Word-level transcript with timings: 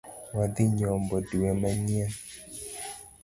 Wadhi 0.35 0.63
nyombo 0.77 1.15
dwe 1.29 1.49
manyien. 1.59 2.13